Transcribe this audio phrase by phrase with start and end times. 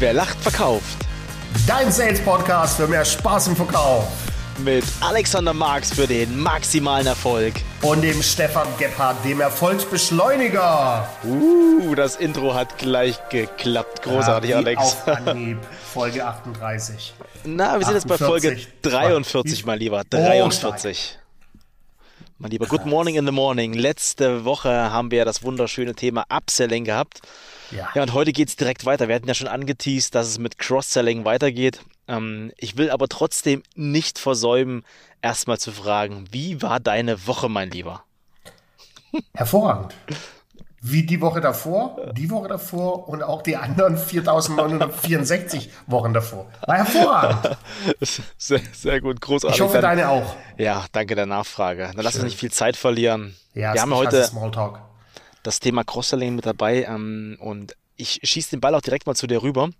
[0.00, 1.06] Wer lacht, verkauft.
[1.66, 4.06] Dein Sales-Podcast für mehr Spaß im Verkauf.
[4.58, 7.54] Mit Alexander Marx für den maximalen Erfolg.
[7.82, 11.08] Und dem Stefan Gebhardt, dem Erfolgsbeschleuniger.
[11.24, 14.02] Uh, das Intro hat gleich geklappt.
[14.02, 14.80] Großartig, ja, Alex.
[14.80, 15.58] Auf Anhieb,
[15.92, 17.14] Folge 38.
[17.42, 20.04] Na, wir sind jetzt bei Folge 43, mein Lieber.
[20.04, 21.18] 43.
[22.38, 23.72] Mein Lieber, Good Morning in the Morning.
[23.72, 27.20] Letzte Woche haben wir das wunderschöne Thema Upselling gehabt.
[27.70, 27.88] Ja.
[27.94, 29.08] ja, und heute geht es direkt weiter.
[29.08, 31.80] Wir hatten ja schon angeteased, dass es mit Cross-Selling weitergeht.
[32.06, 34.84] Ähm, ich will aber trotzdem nicht versäumen,
[35.22, 38.04] erstmal zu fragen, wie war deine Woche, mein Lieber?
[39.34, 39.94] Hervorragend.
[40.80, 46.46] Wie die Woche davor, die Woche davor und auch die anderen 4964 Wochen davor.
[46.66, 47.56] War hervorragend.
[48.38, 49.56] Sehr, sehr gut, großartig.
[49.56, 50.36] Ich hoffe, deine auch.
[50.56, 51.90] Ja, danke der Nachfrage.
[51.94, 53.34] Dann lass uns nicht viel Zeit verlieren.
[53.54, 54.30] Ja, wir haben heute
[55.48, 59.26] das Thema Cross-Selling mit dabei ähm, und ich schieße den Ball auch direkt mal zu
[59.26, 59.70] dir rüber.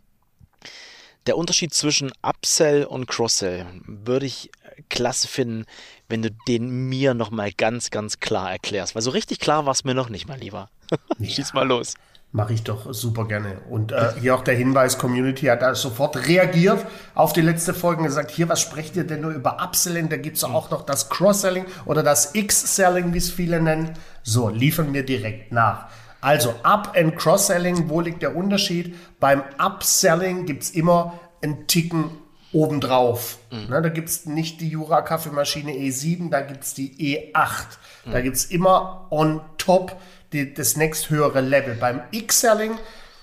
[1.27, 4.51] Der Unterschied zwischen Upsell und Cross-Sell würde ich
[4.89, 5.67] klasse finden,
[6.09, 8.95] wenn du den mir nochmal ganz, ganz klar erklärst.
[8.95, 10.71] Weil so richtig klar war es mir noch nicht, mein Lieber.
[11.19, 11.29] Ja.
[11.29, 11.95] Schieß mal los.
[12.31, 13.57] Mache ich doch super gerne.
[13.71, 16.85] Und äh, hier auch der Hinweis, Community hat da sofort reagiert
[17.15, 20.11] auf die letzte Folge und gesagt, hier, was sprecht ihr denn nur über Upselling?
[20.11, 23.95] Da gibt es auch noch das Cross-Selling oder das X-Selling, wie es viele nennen.
[24.23, 25.87] So, liefern wir direkt nach.
[26.21, 28.95] Also Up- and Cross-Selling, wo liegt der Unterschied?
[29.21, 32.11] Beim Upselling gibt es immer einen Ticken
[32.53, 33.39] obendrauf.
[33.51, 33.71] Mhm.
[33.71, 36.91] Ne, da gibt es nicht die Jura-Kaffeemaschine E7, da gibt es die
[37.35, 37.67] E8.
[38.05, 38.13] Mhm.
[38.13, 39.97] Da gibt es immer on top
[40.33, 41.75] die, das nächsthöhere Level.
[41.75, 42.73] Beim X-Selling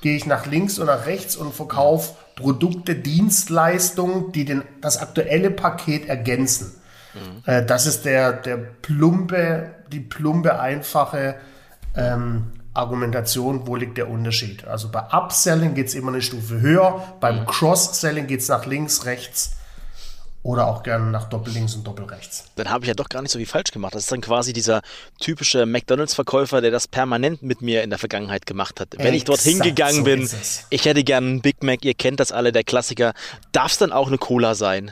[0.01, 5.51] gehe ich nach links und nach rechts und verkaufe Produkte, Dienstleistungen, die den, das aktuelle
[5.51, 6.75] Paket ergänzen.
[7.13, 7.43] Mhm.
[7.45, 11.35] Äh, das ist der, der plumpe, die plumpe, einfache
[11.95, 14.65] ähm, Argumentation, wo liegt der Unterschied.
[14.65, 17.45] Also bei Upselling geht es immer eine Stufe höher, beim mhm.
[17.45, 19.55] Cross-Selling geht es nach links, rechts
[20.45, 22.51] oder auch gerne nach Doppellinks und Doppelrechts.
[22.55, 23.95] Dann habe ich ja doch gar nicht so viel falsch gemacht.
[23.95, 24.83] Das ist dann quasi dieser
[25.19, 28.89] typische McDonalds-Verkäufer, der das permanent mit mir in der Vergangenheit gemacht hat.
[28.91, 30.29] Wenn Exakt, ich dorthin gegangen so bin,
[30.69, 33.15] ich hätte gern einen Big Mac, ihr kennt das alle, der Klassiker.
[33.53, 34.91] Darf es dann auch eine Cola sein?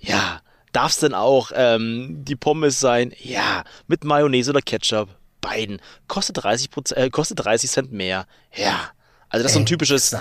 [0.00, 0.40] Ja.
[0.72, 3.12] Darf es denn auch ähm, die Pommes sein?
[3.20, 3.62] Ja.
[3.86, 5.10] Mit Mayonnaise oder Ketchup?
[5.40, 5.80] Beiden.
[6.08, 8.26] Kostet 30, äh, kostet 30 Cent mehr.
[8.52, 8.90] Ja.
[9.28, 10.16] Also das ist so ein typisches...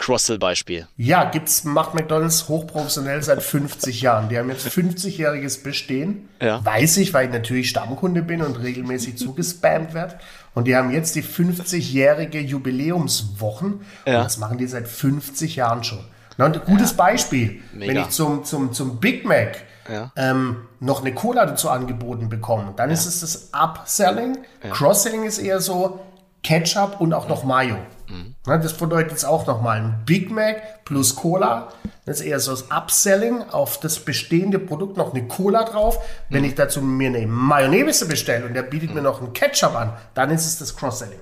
[0.00, 0.86] Exakt Cross-Sell-Beispiel.
[0.96, 4.28] Ja, gibt's, macht McDonalds hochprofessionell seit 50 Jahren.
[4.28, 6.28] Die haben jetzt 50-jähriges Bestehen.
[6.40, 6.64] Ja.
[6.64, 10.18] Weiß ich, weil ich natürlich Stammkunde bin und regelmäßig zugespammt werde.
[10.54, 13.82] Und die haben jetzt die 50-jährige Jubiläumswochen.
[14.06, 14.18] Ja.
[14.18, 16.04] Und das machen die seit 50 Jahren schon.
[16.36, 16.96] Na, ein gutes ja.
[16.96, 17.92] Beispiel, Mega.
[17.92, 20.10] wenn ich zum, zum, zum Big Mac ja.
[20.16, 24.38] ähm, noch eine Cola dazu angeboten bekomme, dann ist es das Upselling.
[24.70, 26.00] Cross-Selling ist eher so
[26.42, 27.76] Ketchup und auch noch Mayo.
[28.10, 28.34] Mhm.
[28.44, 31.68] Das bedeutet jetzt auch nochmal ein Big Mac plus Cola.
[32.04, 35.98] Das ist eher so das Upselling auf das bestehende Produkt noch eine Cola drauf.
[36.28, 36.48] Wenn mhm.
[36.48, 38.96] ich dazu mir eine Mayonnaise bestelle und der bietet mhm.
[38.96, 41.20] mir noch einen Ketchup an, dann ist es das Cross-Selling.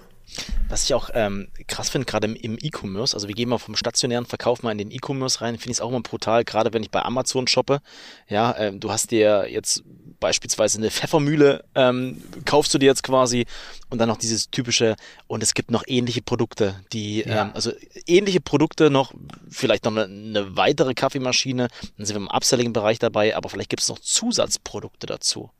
[0.69, 4.27] Was ich auch ähm, krass finde, gerade im E-Commerce, also wir gehen mal vom stationären
[4.27, 6.91] Verkauf mal in den E-Commerce rein, finde ich es auch immer brutal, gerade wenn ich
[6.91, 7.81] bei Amazon shoppe.
[8.29, 9.83] Ja, ähm, du hast dir jetzt
[10.21, 13.47] beispielsweise eine Pfeffermühle, ähm, kaufst du dir jetzt quasi
[13.91, 14.97] und dann noch dieses typische,
[15.27, 17.43] und es gibt noch ähnliche Produkte, die, ja.
[17.43, 17.73] ähm, also
[18.07, 19.13] ähnliche Produkte noch,
[19.51, 23.83] vielleicht noch eine, eine weitere Kaffeemaschine, dann sind wir im Upselling-Bereich dabei, aber vielleicht gibt
[23.83, 25.51] es noch Zusatzprodukte dazu.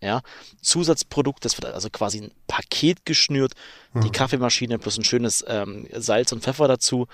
[0.00, 0.22] Ja,
[0.60, 3.52] Zusatzprodukt, das wird also quasi ein Paket geschnürt,
[3.92, 4.02] hm.
[4.02, 7.06] die Kaffeemaschine plus ein schönes ähm, Salz und Pfeffer dazu.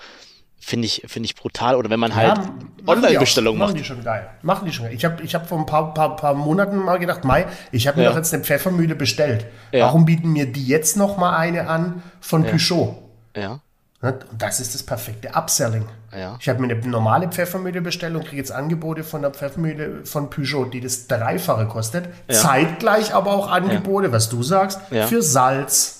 [0.59, 1.75] Finde ich, finde ich brutal.
[1.75, 2.53] Oder wenn man halt ja,
[2.85, 3.69] Online-Bestellungen macht.
[3.69, 4.29] Machen die schon geil.
[4.41, 4.95] Machen die schon geil.
[4.95, 7.97] Ich habe ich hab vor ein paar, paar, paar Monaten mal gedacht, Mai, ich habe
[7.97, 8.09] mir ja.
[8.09, 9.45] doch jetzt eine Pfeffermühle bestellt.
[9.71, 9.85] Ja.
[9.85, 12.51] Warum bieten mir die jetzt noch mal eine an von ja.
[12.51, 13.01] Peugeot?
[13.35, 13.61] Ja.
[14.01, 15.85] Und das ist das perfekte Upselling.
[16.15, 16.37] Ja.
[16.39, 20.29] Ich habe mir eine normale Pfeffermühle bestellt und kriege jetzt Angebote von der Pfeffermühle von
[20.29, 22.07] Peugeot, die das Dreifache kostet.
[22.29, 25.98] Zeitgleich aber auch Angebote, was du sagst, für Salz.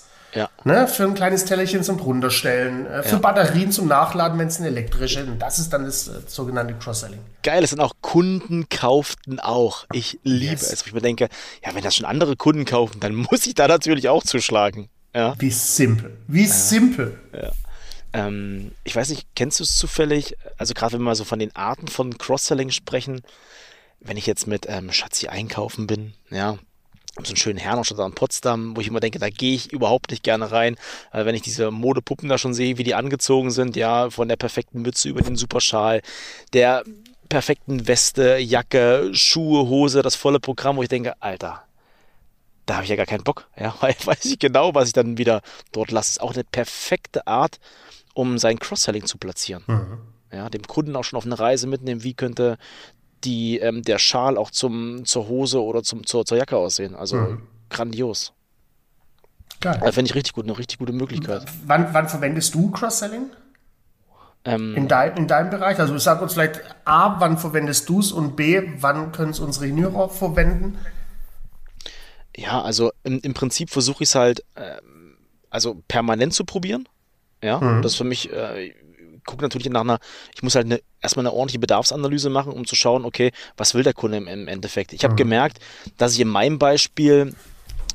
[0.63, 4.67] Ne, für ein kleines Tellerchen zum Drunterstellen, äh, für Batterien zum Nachladen, wenn es eine
[4.67, 5.29] elektrische ist.
[5.39, 7.19] Das ist dann das äh, sogenannte Cross-Selling.
[7.41, 9.85] Geil, es sind auch Kunden kauften auch.
[9.91, 10.71] Ich liebe yes.
[10.71, 10.85] es.
[10.85, 11.29] Ich mir denke,
[11.65, 14.89] ja, wenn das schon andere Kunden kaufen, dann muss ich da natürlich auch zuschlagen.
[15.15, 15.33] Ja.
[15.39, 16.17] Wie simpel.
[16.27, 17.19] Wie simpel.
[17.33, 17.51] Ja.
[18.13, 20.35] Ähm, ich weiß nicht, kennst du es zufällig?
[20.57, 23.21] Also gerade wenn wir mal so von den Arten von Cross-Selling sprechen,
[23.99, 26.57] wenn ich jetzt mit ähm, Schatzi einkaufen bin, ja,
[27.25, 30.23] so einen schönen Herrenstadt in Potsdam, wo ich immer denke, da gehe ich überhaupt nicht
[30.23, 30.75] gerne rein,
[31.11, 34.35] äh, wenn ich diese Modepuppen da schon sehe, wie die angezogen sind, ja, von der
[34.37, 36.01] perfekten Mütze über den Superschal,
[36.53, 36.83] der
[37.29, 41.63] perfekten Weste, Jacke, Schuhe, Hose, das volle Programm, wo ich denke, Alter,
[42.65, 45.17] da habe ich ja gar keinen Bock, ja, weil weiß ich genau, was ich dann
[45.17, 45.41] wieder
[45.71, 46.11] dort lasse.
[46.11, 47.59] Ist auch eine perfekte Art,
[48.13, 49.63] um sein Cross-Selling zu platzieren.
[49.67, 49.99] Mhm.
[50.31, 52.59] Ja, dem Kunden auch schon auf eine Reise mitnehmen, wie könnte
[53.23, 56.95] die, ähm, der Schal auch zum, zur Hose oder zum, zur, zur Jacke aussehen.
[56.95, 57.41] Also mhm.
[57.69, 58.33] grandios.
[59.61, 59.77] Geil.
[59.81, 61.45] Also Finde ich richtig gut, eine richtig gute Möglichkeit.
[61.65, 63.25] Wann, wann verwendest du Cross-Selling?
[64.45, 65.79] Ähm, in, dein, in deinem Bereich?
[65.79, 69.65] Also sag uns vielleicht A, wann verwendest du es und B, wann können es unsere
[69.65, 70.77] Juniorer verwenden?
[72.37, 74.77] Ja, also im, im Prinzip versuche ich es halt äh,
[75.49, 76.87] also permanent zu probieren.
[77.43, 77.81] Ja, mhm.
[77.81, 78.73] das ist für mich, äh,
[79.29, 79.99] gucke natürlich nach einer,
[80.33, 83.83] ich muss halt eine, erstmal eine ordentliche Bedarfsanalyse machen, um zu schauen, okay, was will
[83.83, 84.91] der Kunde im, im Endeffekt.
[84.91, 85.17] Ich habe mhm.
[85.17, 85.59] gemerkt,
[85.97, 87.35] dass ich in meinem Beispiel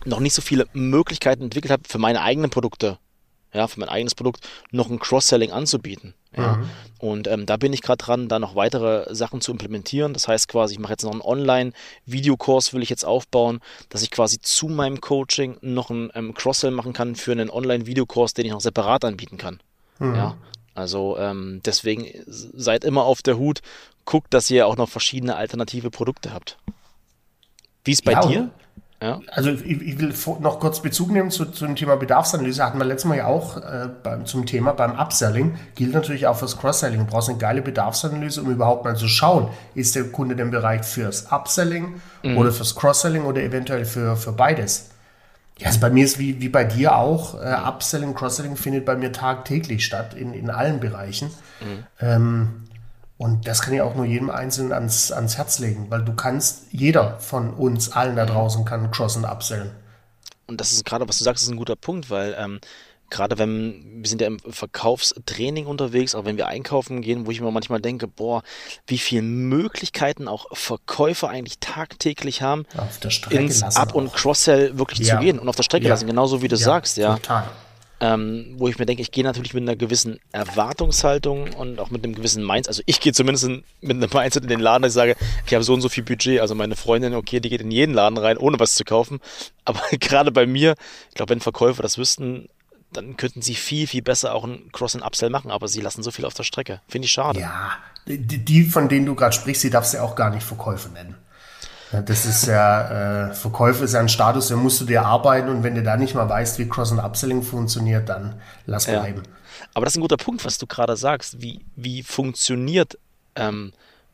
[0.05, 2.99] noch nicht so viele Möglichkeiten entwickelt habe, für meine eigenen Produkte,
[3.53, 6.15] ja, für mein eigenes Produkt noch ein Cross-Selling anzubieten.
[6.37, 6.57] Ja.
[6.57, 6.71] Mhm.
[6.99, 10.13] Und ähm, da bin ich gerade dran, da noch weitere Sachen zu implementieren.
[10.13, 14.11] Das heißt quasi, ich mache jetzt noch einen Online-Videokurs, will ich jetzt aufbauen, dass ich
[14.11, 18.53] quasi zu meinem Coaching noch einen ähm, Cross-Sell machen kann für einen Online-Videokurs, den ich
[18.53, 19.61] noch separat anbieten kann.
[19.99, 20.15] Mhm.
[20.15, 20.37] Ja.
[20.75, 23.61] Also ähm, deswegen seid immer auf der Hut,
[24.05, 26.59] guckt, dass ihr auch noch verschiedene alternative Produkte habt.
[27.85, 28.51] Wie ist bei ja, dir?
[29.03, 29.21] Ja.
[29.29, 32.65] Also ich, ich, will noch kurz Bezug nehmen zu, zu dem Thema Bedarfsanalyse.
[32.65, 35.57] Hatten wir letztes Mal ja auch äh, beim, zum Thema beim Upselling.
[35.75, 37.01] Gilt natürlich auch fürs Cross-Selling.
[37.01, 40.87] Du brauchst eine geile Bedarfsanalyse, um überhaupt mal zu schauen, ist der Kunde denn bereit
[40.87, 42.39] fürs Upselling mhm.
[42.39, 44.91] oder fürs Cross-Selling oder eventuell für, für beides.
[45.59, 48.97] Ja, also bei mir ist wie, wie bei dir auch, äh, Upselling, Cross-Selling findet bei
[48.97, 51.31] mir tagtäglich statt, in, in allen Bereichen.
[51.61, 51.87] Mhm.
[52.01, 52.65] Ähm,
[53.17, 56.65] und das kann ich auch nur jedem Einzelnen ans, ans Herz legen, weil du kannst,
[56.73, 59.71] jeder von uns allen da draußen kann Cross- und Upsellen.
[60.47, 62.61] Und das ist gerade, was du sagst, ist ein guter Punkt, weil ähm,
[63.11, 67.41] gerade wenn, wir sind ja im Verkaufstraining unterwegs, auch wenn wir einkaufen gehen, wo ich
[67.41, 68.43] mir manchmal denke, boah,
[68.87, 74.79] wie viele Möglichkeiten auch Verkäufer eigentlich tagtäglich haben, auf der Strecke ins Up- und Cross-Sell
[74.79, 75.17] wirklich ja.
[75.17, 75.91] zu gehen und auf der Strecke ja.
[75.91, 77.15] lassen, genauso wie du ja, sagst, ja.
[77.15, 77.49] Total
[78.05, 82.05] ähm, wo ich mir denke, ich gehe natürlich mit einer gewissen Erwartungshaltung und auch mit
[82.05, 82.69] einem gewissen Mindset.
[82.69, 85.17] Also ich gehe zumindest in, mit einem Mindset in den Laden, dass ich sage,
[85.47, 86.41] ich habe so und so viel Budget.
[86.41, 89.21] Also meine Freundin, okay, die geht in jeden Laden rein, ohne was zu kaufen.
[89.65, 90.75] Aber gerade bei mir,
[91.09, 92.49] ich glaube, wenn Verkäufer das wüssten,
[92.97, 96.03] dann könnten sie viel, viel besser auch ein Cross- und Upsell machen, aber sie lassen
[96.03, 96.81] so viel auf der Strecke.
[96.89, 97.41] Finde ich schade.
[97.41, 97.73] Ja,
[98.07, 101.17] die, von denen du gerade sprichst, die darfst du ja auch gar nicht Verkäufe nennen.
[102.07, 105.63] Das ist ja, äh, Verkäufe ist ja ein Status, den musst du dir arbeiten und
[105.63, 109.01] wenn du da nicht mal weißt, wie Cross- und Upselling funktioniert, dann lass ja.
[109.01, 109.23] bleiben.
[109.75, 111.41] Aber das ist ein guter Punkt, was du gerade sagst.
[111.41, 112.99] Wie, wie funktioniert
[113.37, 113.73] ähm,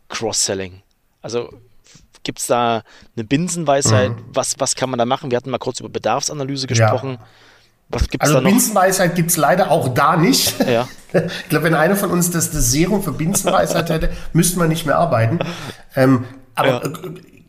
[0.08, 0.82] Cross-Selling?
[1.22, 1.50] Also
[2.22, 2.82] gibt es da
[3.16, 4.10] eine Binsenweisheit?
[4.10, 4.24] Mhm.
[4.32, 5.30] Was, was kann man da machen?
[5.30, 7.12] Wir hatten mal kurz über Bedarfsanalyse gesprochen.
[7.12, 7.26] Ja.
[7.90, 8.50] Was gibt's also da noch?
[8.50, 10.54] Binsenweisheit gibt es leider auch da nicht.
[10.66, 10.88] Ja.
[11.12, 14.86] Ich glaube, wenn einer von uns das, das Serum für Binsenweisheit hätte, müssten wir nicht
[14.86, 15.40] mehr arbeiten.
[15.96, 16.84] Ähm, aber ja.
[16.84, 16.90] Äh,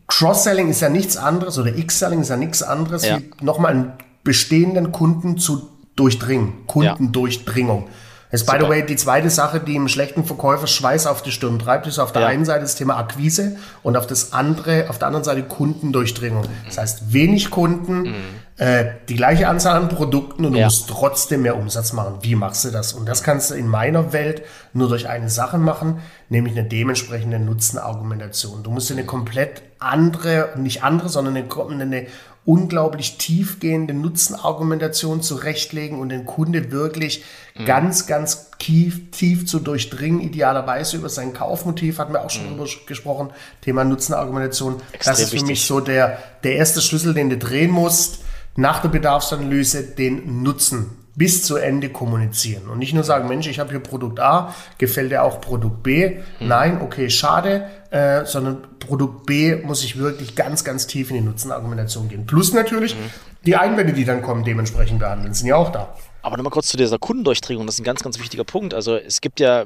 [0.08, 3.18] Cross-Selling ist ja nichts anderes oder X-Selling ist ja nichts anderes, ja.
[3.18, 3.92] wie nochmal einen
[4.24, 6.66] bestehenden Kunden zu durchdringen.
[6.66, 7.84] Kundendurchdringung.
[7.84, 7.92] Das
[8.32, 11.58] ist, by the way, die zweite Sache, die im schlechten Verkäufer Schweiß auf die Stirn
[11.58, 12.28] treibt, ist auf der ja.
[12.28, 16.46] einen Seite das Thema Akquise und auf das andere, auf der anderen Seite Kundendurchdringung.
[16.64, 18.14] Das heißt, wenig Kunden, mhm.
[18.56, 20.64] äh, die gleiche Anzahl an Produkten und du ja.
[20.64, 22.14] musst trotzdem mehr Umsatz machen.
[22.22, 22.94] Wie machst du das?
[22.94, 24.42] Und das kannst du in meiner Welt
[24.72, 25.98] nur durch eine Sache machen,
[26.30, 28.62] nämlich eine dementsprechende Nutzenargumentation.
[28.62, 32.06] Du musst dir eine komplett andere, nicht andere, sondern eine, eine
[32.44, 37.24] unglaublich tiefgehende Nutzenargumentation zurechtlegen und den Kunde wirklich
[37.56, 37.66] mhm.
[37.66, 42.58] ganz, ganz tief, tief zu durchdringen, idealerweise über sein Kaufmotiv, hatten wir auch schon mhm.
[42.58, 43.30] drüber gesprochen,
[43.60, 44.82] Thema Nutzenargumentation.
[44.92, 45.48] Extrem das ist für wichtig.
[45.48, 48.20] mich so der, der erste Schlüssel, den du drehen musst,
[48.56, 53.58] nach der Bedarfsanalyse den Nutzen bis zu Ende kommunizieren und nicht nur sagen, Mensch, ich
[53.58, 56.20] habe hier Produkt A, gefällt dir auch Produkt B?
[56.40, 56.48] Mhm.
[56.48, 61.22] Nein, okay, schade, äh, sondern Produkt B muss ich wirklich ganz, ganz tief in die
[61.22, 62.26] Nutzenargumentation gehen.
[62.26, 63.10] Plus natürlich mhm.
[63.44, 65.94] die Einwände, die dann kommen, dementsprechend behandeln, sind ja auch da.
[66.22, 68.72] Aber nochmal kurz zu dieser Kundendurchdringung, das ist ein ganz, ganz wichtiger Punkt.
[68.72, 69.64] Also es gibt ja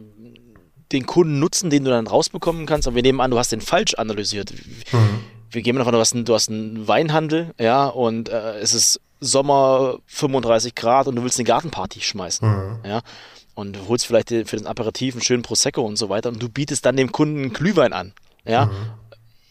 [0.92, 3.94] den Kundennutzen, den du dann rausbekommen kannst, aber wir nehmen an, du hast den falsch
[3.94, 4.52] analysiert.
[4.92, 5.20] Mhm.
[5.50, 10.74] Wir gehen davon aus, du hast einen Weinhandel, ja, und äh, es ist Sommer 35
[10.74, 12.48] Grad und du willst eine Gartenparty schmeißen.
[12.48, 12.78] Mhm.
[12.84, 13.02] Ja?
[13.54, 16.48] Und du holst vielleicht für den Aperitif einen schönen Prosecco und so weiter und du
[16.48, 18.12] bietest dann dem Kunden einen Glühwein an.
[18.44, 18.66] Ja?
[18.66, 18.90] Mhm.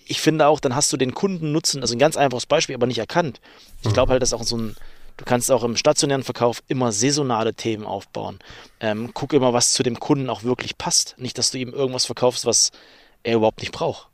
[0.06, 2.86] Ich finde auch, dann hast du den Kunden nutzen, also ein ganz einfaches Beispiel, aber
[2.86, 3.42] nicht erkannt.
[3.82, 4.12] Ich glaube mhm.
[4.12, 4.76] halt, dass auch so ein,
[5.18, 8.38] du kannst auch im stationären Verkauf immer saisonale Themen aufbauen.
[8.80, 11.16] Ähm, guck immer, was zu dem Kunden auch wirklich passt.
[11.18, 12.72] Nicht, dass du ihm irgendwas verkaufst, was
[13.24, 14.10] er überhaupt nicht braucht.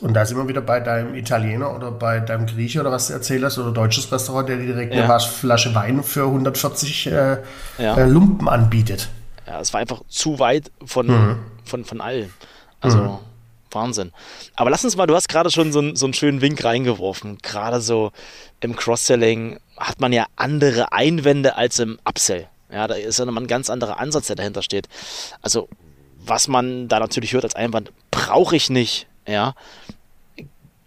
[0.00, 3.12] Und da sind wir wieder bei deinem Italiener oder bei deinem Grieche oder was du
[3.12, 5.04] erzählt hast oder deutsches Restaurant, der dir direkt ja.
[5.04, 7.36] eine Flasche Wein für 140 äh,
[7.78, 7.96] ja.
[7.96, 9.10] äh, Lumpen anbietet.
[9.46, 11.38] Ja, es war einfach zu weit von, mhm.
[11.64, 12.32] von, von allen.
[12.80, 13.18] Also mhm.
[13.70, 14.12] Wahnsinn.
[14.56, 17.38] Aber lass uns mal, du hast gerade schon so, so einen schönen Wink reingeworfen.
[17.42, 18.12] Gerade so
[18.60, 22.48] im Cross-Selling hat man ja andere Einwände als im Upsell.
[22.70, 24.88] Ja, da ist ja nochmal ein ganz anderer Ansatz, der dahinter steht.
[25.42, 25.68] Also
[26.24, 29.54] was man da natürlich hört als Einwand, brauche ich nicht, ja.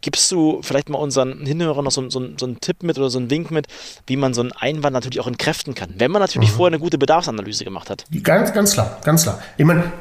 [0.01, 3.17] Gibst du vielleicht mal unseren Hinhörern noch so, so, so, einen Tipp mit oder so
[3.17, 3.65] einen Wink mit,
[4.05, 6.55] wie man so einen Einwand natürlich auch entkräften kann, wenn man natürlich mhm.
[6.55, 8.05] vorher eine gute Bedarfsanalyse gemacht hat?
[8.21, 9.41] Ganz, ganz klar, ganz klar.
[9.57, 9.91] Ich meine,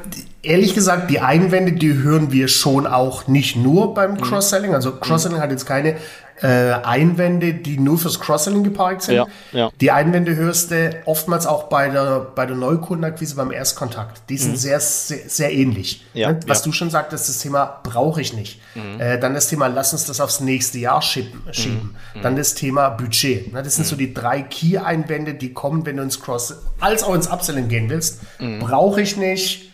[0.45, 4.21] ehrlich gesagt, die Einwände, die hören wir schon auch nicht nur beim mhm.
[4.21, 4.73] Cross-Selling.
[4.73, 5.41] Also Cross-Selling mhm.
[5.41, 5.95] hat jetzt keine
[6.41, 9.15] äh, Einwände, die nur fürs Cross-Selling geparkt sind.
[9.15, 9.71] Ja, ja.
[9.79, 14.29] Die Einwände hörst du oftmals auch bei der, bei der Neukundenakquise beim Erstkontakt.
[14.29, 14.57] Die sind mhm.
[14.57, 16.05] sehr, sehr, sehr, ähnlich.
[16.13, 16.39] Ja, ne?
[16.47, 18.59] Was du schon sagtest, das Thema brauche ich nicht.
[18.75, 18.99] Mhm.
[18.99, 21.41] Äh, dann das Thema, lass uns das aufs nächste Jahr schieben.
[21.51, 21.95] schieben.
[22.13, 22.21] Mhm.
[22.21, 23.53] Dann das Thema Budget.
[23.53, 23.63] Ne?
[23.63, 23.99] Das sind so mhm.
[23.99, 28.21] die drei Key-Einwände, die kommen, wenn du ins Cross, als auch ins Upselling gehen willst.
[28.39, 28.59] Mhm.
[28.59, 29.71] Brauche ich nicht.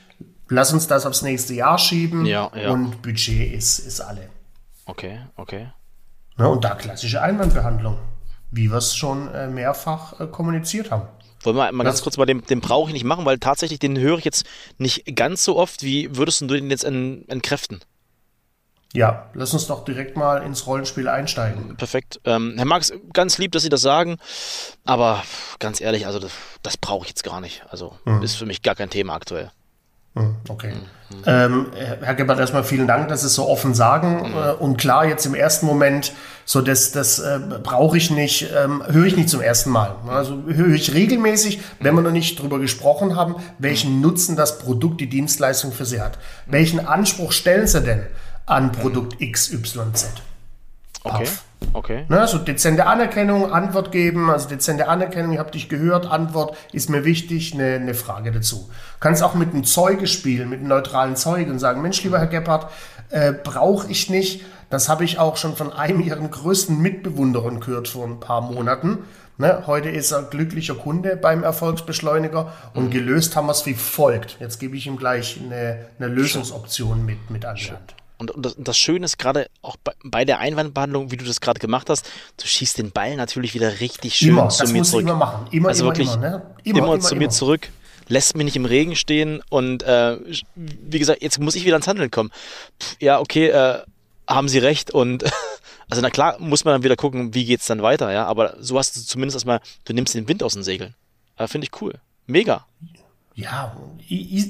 [0.52, 2.28] Lass uns das aufs nächste Jahr schieben.
[2.70, 4.30] Und Budget ist, ist alle.
[4.86, 5.72] Okay, okay.
[6.38, 7.98] Ne, und da klassische Einwandbehandlung,
[8.52, 11.08] wie wir es schon äh, mehrfach äh, kommuniziert haben.
[11.44, 13.98] Wollen wir mal ganz kurz mal den, den brauche ich nicht machen, weil tatsächlich den
[13.98, 14.46] höre ich jetzt
[14.78, 15.84] nicht ganz so oft.
[15.84, 17.80] Wie würdest du den jetzt entkräften?
[18.94, 21.78] Ja, lass uns doch direkt mal ins Rollenspiel einsteigen.
[21.78, 22.20] Perfekt.
[22.26, 24.18] Ähm, Herr Marx, ganz lieb, dass Sie das sagen,
[24.84, 25.24] aber
[25.60, 27.64] ganz ehrlich, also das, das brauche ich jetzt gar nicht.
[27.70, 28.22] Also mhm.
[28.22, 29.50] ist für mich gar kein Thema aktuell.
[30.14, 30.74] Hm, okay.
[31.26, 31.68] Ähm,
[32.02, 34.34] Herr Gebhardt, erstmal vielen Dank, dass Sie es so offen sagen.
[34.34, 36.14] Äh, und klar, jetzt im ersten Moment,
[36.46, 39.96] so das, das äh, brauche ich nicht, ähm, höre ich nicht zum ersten Mal.
[40.08, 45.00] Also höre ich regelmäßig, wenn wir noch nicht drüber gesprochen haben, welchen Nutzen das Produkt,
[45.00, 46.18] die Dienstleistung für Sie hat.
[46.46, 48.06] Welchen Anspruch stellen Sie denn
[48.46, 50.10] an Produkt XYZ?
[51.04, 51.28] Okay.
[51.74, 52.06] Okay.
[52.10, 56.90] Ne, so dezente Anerkennung, Antwort geben, also dezente Anerkennung, ich habe dich gehört, Antwort ist
[56.90, 58.70] mir wichtig, eine, eine Frage dazu.
[58.70, 62.20] Du kannst auch mit einem Zeuge spielen, mit einem neutralen Zeuge und sagen, Mensch, lieber
[62.20, 62.72] Herr Gebhardt,
[63.10, 64.44] äh, brauche ich nicht.
[64.70, 69.00] Das habe ich auch schon von einem Ihren größten Mitbewunderern gehört vor ein paar Monaten.
[69.38, 72.92] Ne, heute ist er glücklicher Kunde beim Erfolgsbeschleuniger und mhm.
[72.92, 74.38] gelöst haben wir es wie folgt.
[74.40, 77.96] Jetzt gebe ich ihm gleich eine, eine Lösungsoption mit, mit an die Hand.
[78.22, 81.26] Und, und, das, und das Schöne ist gerade auch bei, bei, der Einwandbehandlung, wie du
[81.26, 84.84] das gerade gemacht hast, du schießt den Ball natürlich wieder richtig schön immer, zu mir
[84.84, 85.02] zurück.
[85.02, 85.48] Immer machen.
[85.50, 86.42] Immer, also immer, wirklich immer, ne?
[86.64, 87.70] immer, immer, zu mir zurück,
[88.10, 90.18] lässt mich nicht im Regen stehen und äh,
[90.54, 92.30] wie gesagt, jetzt muss ich wieder ins Handeln kommen.
[92.80, 93.80] Pff, ja, okay, äh,
[94.28, 95.24] haben sie recht und
[95.90, 98.56] also na klar muss man dann wieder gucken, wie geht es dann weiter, ja, aber
[98.60, 100.94] so hast du zumindest erstmal, du nimmst den Wind aus den Segeln.
[101.38, 101.96] Äh, Finde ich cool.
[102.28, 102.68] Mega.
[103.34, 103.78] Ja,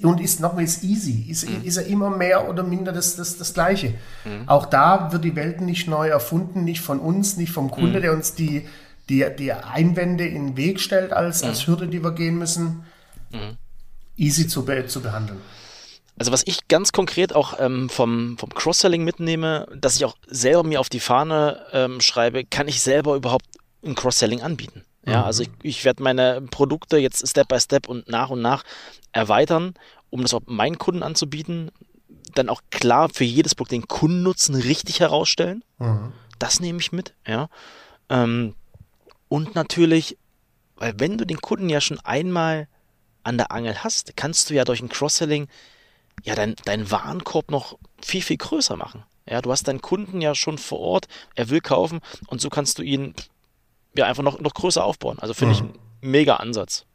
[0.03, 1.63] und ist nochmal ist easy, ist, mhm.
[1.63, 3.93] ist er immer mehr oder minder das, das, das Gleiche.
[4.25, 4.47] Mhm.
[4.49, 8.01] Auch da wird die Welt nicht neu erfunden, nicht von uns, nicht vom Kunde, mhm.
[8.01, 8.67] der uns die,
[9.07, 11.71] die, die Einwände in den Weg stellt als, als mhm.
[11.71, 12.83] Hürde, die wir gehen müssen.
[13.31, 13.57] Mhm.
[14.17, 15.39] Easy zu, be zu behandeln.
[16.17, 20.63] Also was ich ganz konkret auch ähm, vom, vom Cross-Selling mitnehme, dass ich auch selber
[20.63, 23.45] mir auf die Fahne ähm, schreibe, kann ich selber überhaupt
[23.83, 24.83] ein Cross-Selling anbieten?
[25.05, 25.23] Ja, mhm.
[25.25, 28.63] also ich, ich werde meine Produkte jetzt Step by Step und nach und nach
[29.11, 29.73] erweitern,
[30.09, 31.71] um das auch meinen Kunden anzubieten.
[32.33, 35.63] Dann auch klar für jedes Produkt den Kundennutzen richtig herausstellen.
[35.79, 36.13] Mhm.
[36.39, 37.49] Das nehme ich mit, ja.
[38.09, 38.55] Ähm,
[39.27, 40.17] und natürlich,
[40.75, 42.67] weil wenn du den Kunden ja schon einmal
[43.23, 45.47] an der Angel hast, kannst du ja durch ein Cross-Selling
[46.23, 49.03] ja deinen dein Warenkorb noch viel, viel größer machen.
[49.27, 52.79] Ja, du hast deinen Kunden ja schon vor Ort, er will kaufen und so kannst
[52.79, 53.13] du ihn
[53.95, 55.17] ja, einfach noch, noch größer aufbauen.
[55.19, 55.69] Also finde mhm.
[55.69, 55.79] ich ein
[56.09, 56.85] mega Ansatz.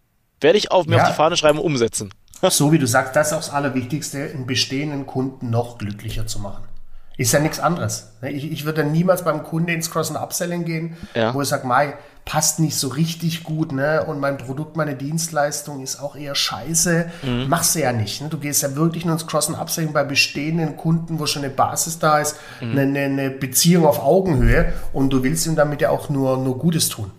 [0.40, 1.02] Werde ich auf mir ja.
[1.02, 2.12] auf die Fahne schreiben und umsetzen.
[2.42, 6.38] so wie du sagst, das ist auch das Allerwichtigste, einen bestehenden Kunden noch glücklicher zu
[6.40, 6.64] machen.
[7.16, 8.12] Ist ja nichts anderes.
[8.22, 11.32] Ich, ich würde niemals beim Kunden ins Cross- und Upselling gehen, ja.
[11.32, 11.94] wo ich sage, Mai,
[12.26, 14.04] passt nicht so richtig gut, ne?
[14.04, 17.06] Und mein Produkt, meine Dienstleistung ist auch eher scheiße.
[17.22, 17.48] Mhm.
[17.48, 18.20] Machst du ja nicht.
[18.20, 18.28] Ne?
[18.28, 21.54] Du gehst ja wirklich nur ins Cross- und Upselling bei bestehenden Kunden, wo schon eine
[21.54, 22.78] Basis da ist, mhm.
[22.78, 26.88] eine, eine, Beziehung auf Augenhöhe und du willst ihm damit ja auch nur, nur Gutes
[26.88, 27.12] tun.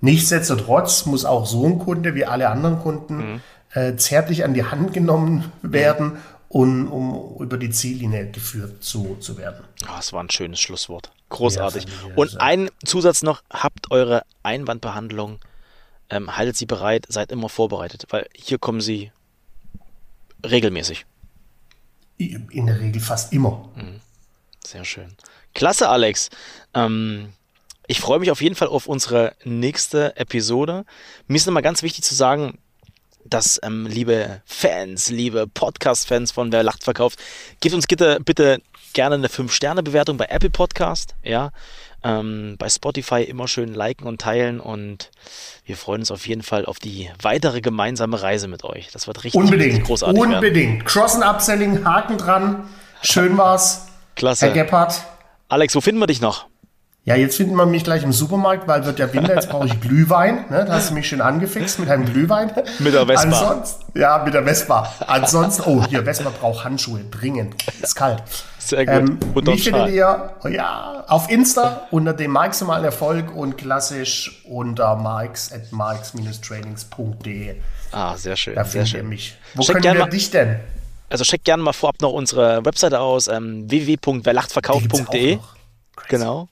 [0.00, 3.40] Nichtsdestotrotz muss auch so ein Kunde wie alle anderen Kunden mhm.
[3.74, 6.16] äh, zärtlich an die Hand genommen werden
[6.48, 9.64] und um über die Ziellinie geführt zu, zu werden.
[9.84, 11.12] Oh, das war ein schönes Schlusswort.
[11.28, 11.84] Großartig.
[11.84, 15.40] Ja, und ein Zusatz noch, habt eure Einwandbehandlung,
[16.08, 19.12] ähm, haltet sie bereit, seid immer vorbereitet, weil hier kommen sie
[20.44, 21.04] regelmäßig.
[22.16, 23.68] In der Regel fast immer.
[23.76, 24.00] Mhm.
[24.66, 25.14] Sehr schön.
[25.54, 26.30] Klasse, Alex.
[26.74, 27.32] Ähm,
[27.86, 30.84] ich freue mich auf jeden Fall auf unsere nächste Episode.
[31.26, 32.58] Mir ist nochmal ganz wichtig zu sagen,
[33.24, 37.18] dass, ähm, liebe Fans, liebe Podcast-Fans von Wer lacht verkauft,
[37.60, 38.60] gebt uns bitte, bitte
[38.92, 41.50] gerne eine 5-Sterne-Bewertung bei Apple Podcast, ja.
[42.04, 45.10] Ähm, bei Spotify immer schön liken und teilen und
[45.66, 48.90] wir freuen uns auf jeden Fall auf die weitere gemeinsame Reise mit euch.
[48.92, 50.22] Das wird richtig, unbedingt, richtig großartig.
[50.22, 50.74] Unbedingt.
[50.74, 50.84] Werden.
[50.84, 52.68] Cross- und Upselling, Haken dran.
[53.02, 53.88] Schön war's.
[54.14, 54.46] Klasse.
[54.46, 55.02] Herr Gebhardt.
[55.48, 56.46] Alex, wo finden wir dich noch?
[57.08, 59.80] Ja, jetzt findet man mich gleich im Supermarkt, weil wird ja Winter, jetzt brauche ich
[59.80, 60.44] Glühwein.
[60.50, 60.66] Ne?
[60.66, 62.52] Da hast du mich schön angefixt mit einem Glühwein.
[62.80, 63.22] Mit der Vespa.
[63.22, 64.92] Ansonsten, ja, mit der Vespa.
[65.06, 67.54] Ansonsten, oh, hier, Vespa braucht Handschuhe, dringend.
[67.80, 68.22] Ist kalt.
[68.58, 68.94] Sehr gut.
[68.94, 74.94] Ähm, mich findet ihr oh ja, auf Insta unter dem maximalen Erfolg und klassisch unter
[74.96, 77.54] marks at marks-trainings.de.
[77.90, 78.54] Ah, sehr schön.
[78.54, 79.08] Da sehr findet ihr schön.
[79.08, 79.38] mich.
[79.54, 80.60] Wo Check können wir mal- dich denn?
[81.08, 85.38] Also checkt gerne mal vorab noch unsere Webseite aus, ähm, www.werlachtverkauft.de.
[85.98, 86.08] Crazy.
[86.10, 86.48] Genau.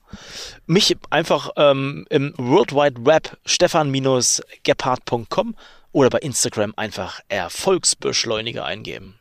[0.65, 5.55] Mich einfach ähm, im World Wide Web stefan-gebhardt.com
[5.91, 9.19] oder bei Instagram einfach Erfolgsbeschleuniger eingeben.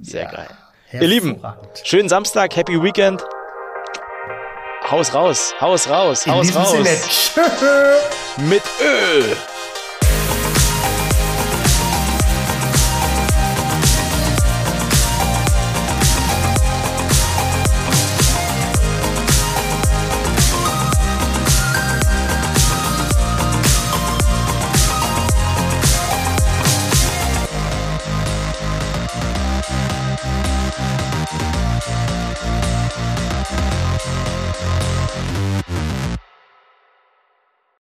[0.00, 0.48] Sehr Ja, geil.
[0.92, 1.42] Ihr Lieben,
[1.84, 3.24] schönen Samstag, Happy Weekend.
[4.90, 6.72] Haus raus, Haus raus, Haus raus.
[6.72, 6.90] Sinne.
[8.48, 9.34] Mit Ö.